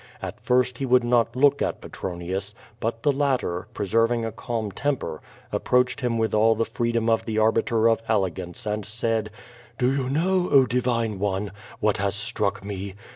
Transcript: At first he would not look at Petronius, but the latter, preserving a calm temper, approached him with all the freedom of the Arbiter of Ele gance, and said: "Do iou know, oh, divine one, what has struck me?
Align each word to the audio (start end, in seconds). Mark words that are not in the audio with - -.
At 0.19 0.39
first 0.39 0.79
he 0.79 0.85
would 0.87 1.03
not 1.03 1.35
look 1.35 1.61
at 1.61 1.79
Petronius, 1.79 2.55
but 2.79 3.03
the 3.03 3.11
latter, 3.11 3.67
preserving 3.75 4.25
a 4.25 4.31
calm 4.31 4.71
temper, 4.71 5.21
approached 5.51 6.01
him 6.01 6.17
with 6.17 6.33
all 6.33 6.55
the 6.55 6.65
freedom 6.65 7.07
of 7.07 7.25
the 7.27 7.37
Arbiter 7.37 7.87
of 7.87 8.01
Ele 8.09 8.31
gance, 8.31 8.65
and 8.65 8.83
said: 8.83 9.29
"Do 9.77 9.91
iou 9.93 10.09
know, 10.09 10.49
oh, 10.51 10.65
divine 10.65 11.19
one, 11.19 11.51
what 11.81 11.97
has 11.97 12.15
struck 12.15 12.63
me? 12.65 12.95